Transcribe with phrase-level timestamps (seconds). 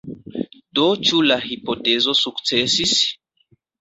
[0.77, 2.95] Do ĉu la hipotezo sukcesis?